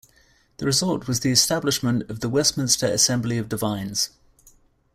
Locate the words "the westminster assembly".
2.21-3.37